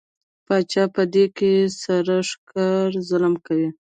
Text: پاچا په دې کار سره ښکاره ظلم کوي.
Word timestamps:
پاچا 0.45 0.83
په 0.95 1.01
دې 1.13 1.25
کار 1.37 1.67
سره 1.83 2.15
ښکاره 2.29 2.99
ظلم 3.09 3.33
کوي. 3.45 3.69